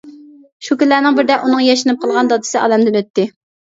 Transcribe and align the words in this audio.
شۇ 0.67 0.77
كۈنلەرنىڭ 0.79 1.21
بىرىدە 1.21 1.39
ئۇنىڭ 1.43 1.63
ياشىنىپ 1.69 2.03
قالغان 2.03 2.35
دادىسى 2.35 2.63
ئالەمدىن 2.67 3.03
ئۆتتى. 3.05 3.33